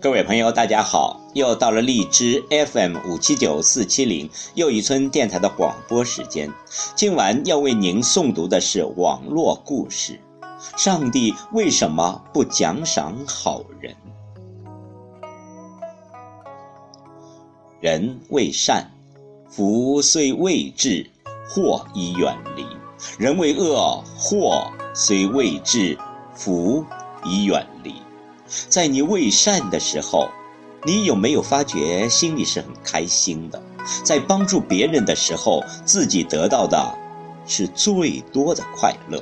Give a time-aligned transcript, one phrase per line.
[0.00, 1.20] 各位朋友，大家好！
[1.34, 6.48] 又到了荔枝 FM 五七九四七零又一村电台的广播时间。
[6.94, 10.20] 今晚要为您诵读的是网络故事：
[10.76, 13.96] 上帝为什么不奖赏好人？
[17.80, 18.88] 人为善，
[19.48, 21.10] 福虽未至，
[21.50, 22.62] 祸已远离；
[23.18, 25.98] 人为恶，祸虽未至，
[26.36, 26.84] 福
[27.24, 27.94] 已远离。
[28.68, 30.28] 在你为善的时候，
[30.84, 33.62] 你有没有发觉心里是很开心的？
[34.04, 36.94] 在帮助别人的时候，自己得到的
[37.46, 39.20] 是最多的快乐。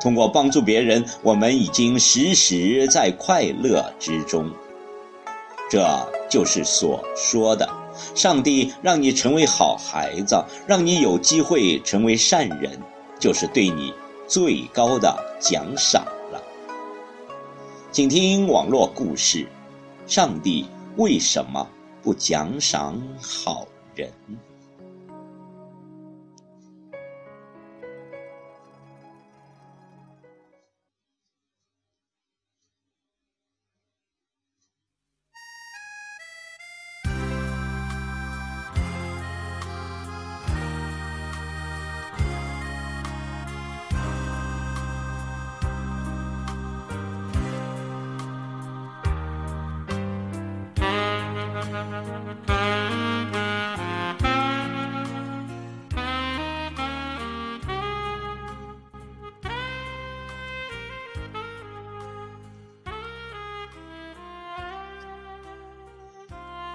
[0.00, 4.50] 通过帮助别人，我们已经时时在快乐之中。
[5.68, 5.86] 这
[6.28, 7.68] 就是所说的，
[8.14, 12.78] 上帝让你成为好孩子，让你有机会成为善人，
[13.18, 13.92] 就是对你
[14.28, 16.04] 最高的奖赏。
[17.92, 19.46] 请听网络故事：
[20.06, 20.64] 上帝
[20.96, 21.68] 为什么
[22.02, 24.10] 不奖赏好人？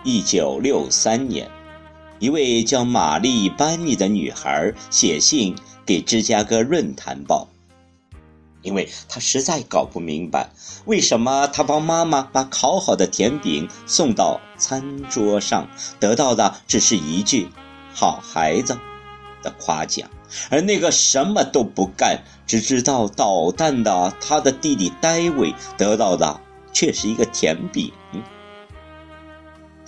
[0.09, 1.51] 一九六三年，
[2.19, 5.53] 一位叫玛丽·班尼的女孩写信
[5.85, 7.49] 给《芝加哥论坛报》，
[8.61, 10.49] 因为她实在搞不明白，
[10.85, 15.67] 为什么她帮妈妈把烤好的甜饼送到餐桌上，
[15.99, 17.49] 得到的只是一句
[17.93, 18.79] “好孩子”
[19.43, 20.09] 的夸奖，
[20.49, 26.39] 而那个什么都不干、只知道捣蛋的她的弟弟戴维得到的
[26.71, 27.91] 却是一个甜饼。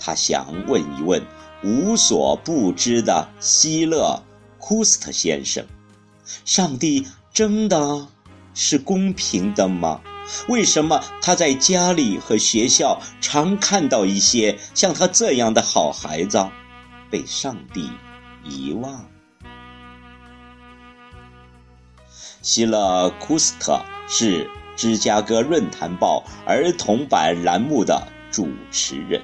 [0.00, 1.22] 他想问一问
[1.62, 4.22] 无所不知的希勒·
[4.58, 5.66] 库斯特先生
[6.46, 8.08] ：“上帝真的
[8.54, 10.00] 是公平的吗？
[10.48, 16.48] 为什么他在家里和学校常看到一些像他这样的好孩子
[17.10, 17.90] 被上帝
[18.42, 19.06] 遗忘？”
[22.40, 24.44] 希勒·库斯特是
[24.76, 29.22] 《芝加哥论坛报》儿童版栏目的主持人。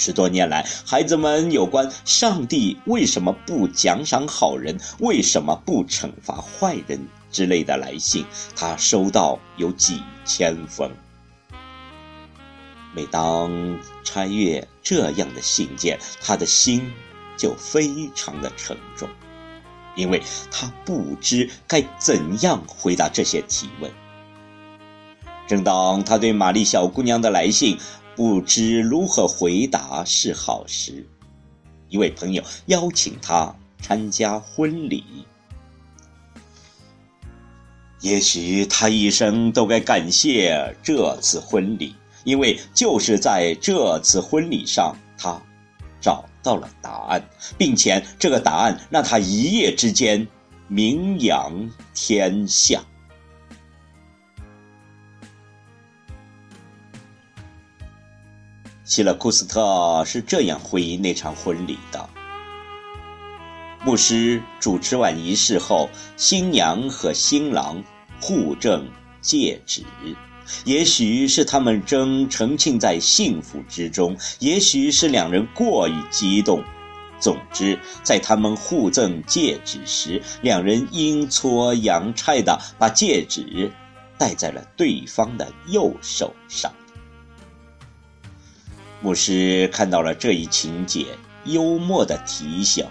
[0.00, 8.24] 十多年来，孩子们有关上帝为什么不奖赏好人、为什么不惩罚坏人之类的来信，
[8.56, 10.90] 他收到有几千封。
[12.94, 16.90] 每当穿越这样的信件，他的心
[17.36, 19.06] 就非常的沉重，
[19.96, 23.92] 因为他不知该怎样回答这些提问。
[25.46, 27.78] 正当他对玛丽小姑娘的来信，
[28.20, 31.06] 不知如何回答是好时，
[31.88, 35.24] 一位朋友邀请他参加婚礼。
[38.02, 41.94] 也许他一生都该感谢这次婚礼，
[42.24, 45.40] 因为就是在这次婚礼上，他
[45.98, 47.26] 找到了答案，
[47.56, 50.28] 并且这个答案让他一夜之间
[50.68, 52.84] 名扬天下。
[58.90, 62.10] 希勒库斯特是这样回忆那场婚礼的：
[63.84, 67.84] 牧师主持完仪式后，新娘和新郎
[68.20, 68.84] 互赠
[69.20, 69.84] 戒指。
[70.64, 76.60] 也许是他们正沉浸在幸福之中，也许是两人过于激动。
[77.20, 83.70] 总之，在他们互赠戒指时，两人阴错阳差地把戒指
[84.18, 86.72] 戴在了对方的右手上。
[89.02, 91.06] 牧师看到了这一情节，
[91.44, 92.86] 幽默的提醒：“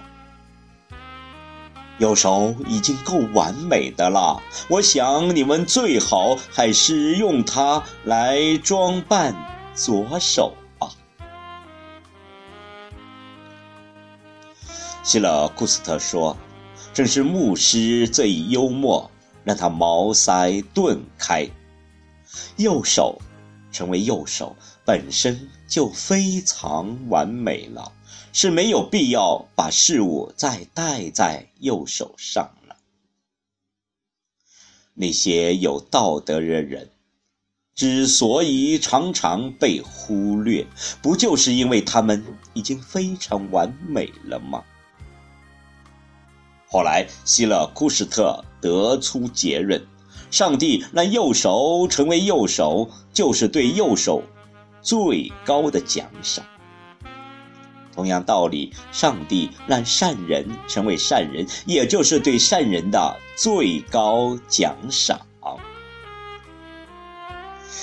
[2.00, 9.36] 右手已经够完美的了，我想你们最好还是用它来装扮
[9.76, 10.90] 左手吧。”
[15.04, 16.36] 希勒库斯特说
[16.92, 19.12] ：“正是牧师这一幽默，
[19.44, 21.48] 让他茅塞顿开。
[22.58, 23.22] 右手
[23.72, 24.56] 成为右手
[24.89, 27.91] 本身。”就非常完美了，
[28.33, 32.75] 是没有必要把事物再戴在右手上了。
[34.95, 36.89] 那些有道德的人，
[37.75, 40.65] 之所以常常被忽略，
[41.03, 42.25] 不就是因为他们
[42.56, 44.63] 已经非常完美了吗？
[46.68, 49.86] 后来，希勒库什特得出结论：
[50.31, 54.24] 上帝让右手成为右手，就是对右手
[54.81, 56.44] 最高的奖赏。
[57.94, 65.20] 同样道理，上帝让善人成为善人，也就是对善人的最高奖赏。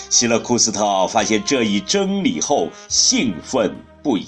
[0.09, 4.27] 希勒库斯特发现这一真理后，兴奋不已。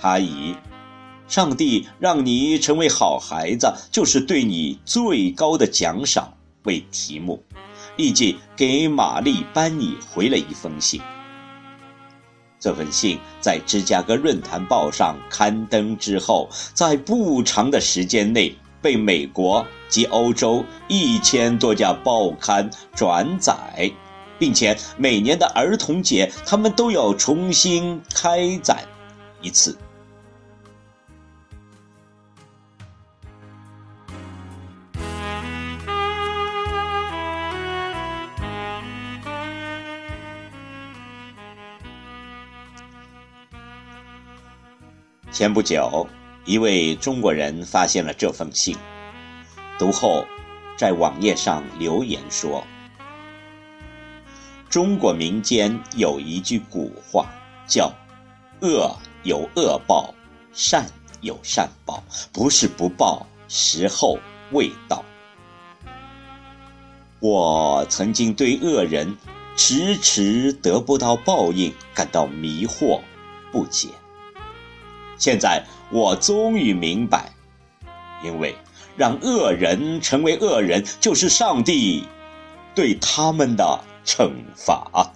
[0.00, 0.54] 他以
[1.28, 6.32] “上帝让你成为好孩子，就是对你最高的奖赏”
[6.62, 7.42] 为题目，
[7.96, 11.02] 立即给玛丽·班尼回了一封信。
[12.60, 23.90] 这封信在芝加哥论坛报上刊登之后，在不长的时间内被美国及欧洲一千多家报刊转载。
[24.40, 28.84] 并且每年的儿童节，他们都要重新开展
[29.42, 29.76] 一次。
[45.30, 46.08] 前不久，
[46.46, 48.74] 一位中国人发现了这封信，
[49.78, 50.24] 读后，
[50.76, 52.64] 在网页上留言说。
[54.70, 57.26] 中国民间有一句古话，
[57.66, 57.92] 叫
[58.62, 60.14] “恶有恶报，
[60.52, 60.86] 善
[61.20, 62.02] 有善报”，
[62.32, 64.18] 不是不报，时候
[64.50, 65.04] 未到。
[67.20, 69.16] 我曾经对恶人
[69.56, 73.00] 迟迟得不到报应感到迷惑
[73.52, 73.88] 不解，
[75.18, 77.32] 现在我终于明白，
[78.24, 78.54] 因为
[78.96, 82.06] 让恶人成为恶人，就是上帝
[82.74, 83.84] 对他们的。
[84.08, 85.12] 惩罚。